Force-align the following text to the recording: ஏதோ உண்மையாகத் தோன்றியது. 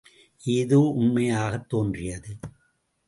ஏதோ 0.45 0.93
உண்மையாகத் 0.97 1.69
தோன்றியது. 1.69 2.37